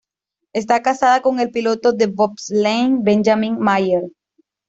Está 0.53 0.81
casada 0.81 1.21
con 1.21 1.39
el 1.39 1.51
piloto 1.51 1.93
de 1.93 2.07
bobsleigh 2.07 2.97
Benjamin 3.03 3.59
Maier. 3.59 4.09